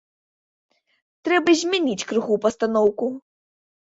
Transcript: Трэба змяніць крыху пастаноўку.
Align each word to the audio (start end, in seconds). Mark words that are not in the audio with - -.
Трэба 1.29 1.55
змяніць 1.61 2.07
крыху 2.13 2.41
пастаноўку. 2.47 3.15